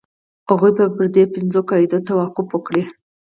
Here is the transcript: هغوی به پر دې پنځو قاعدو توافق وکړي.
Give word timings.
هغوی 0.49 0.71
به 0.77 0.85
پر 0.95 1.05
دې 1.15 1.23
پنځو 1.33 1.59
قاعدو 1.69 1.97
توافق 2.07 2.45
وکړي. 2.51 2.83